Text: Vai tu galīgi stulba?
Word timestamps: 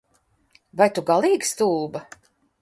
Vai 0.81 0.87
tu 0.95 1.03
galīgi 1.11 1.49
stulba? 1.51 2.03